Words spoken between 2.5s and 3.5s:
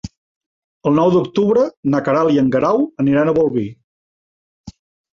Guerau aniran a